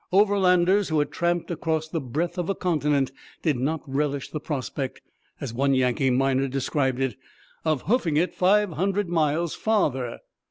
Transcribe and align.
Overlanders, 0.11 0.89
who 0.89 0.97
had 0.97 1.11
tramped 1.11 1.51
across 1.51 1.87
the 1.87 2.01
breadth 2.01 2.39
of 2.39 2.49
a 2.49 2.55
continent, 2.55 3.11
did 3.43 3.57
not 3.59 3.81
relish 3.87 4.31
the 4.31 4.39
prospect, 4.39 4.99
as 5.39 5.53
one 5.53 5.75
Yankee 5.75 6.09
miner 6.09 6.47
described 6.47 6.99
it, 6.99 7.15
of 7.65 7.83
'hoofing 7.83 8.17
it 8.17 8.33
five 8.33 8.71
hundred 8.71 9.07
miles 9.09 9.53
farther.' 9.53 10.17